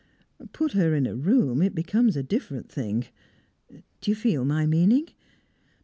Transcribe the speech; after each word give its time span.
Put 0.51 0.71
her 0.71 0.95
in 0.95 1.05
a 1.05 1.15
room 1.15 1.61
it 1.61 1.75
becomes 1.75 2.17
a 2.17 2.23
different 2.23 2.71
thing. 2.71 3.05
Do 3.69 4.09
you 4.09 4.15
feel 4.15 4.43
my 4.43 4.65
meaning? 4.65 5.09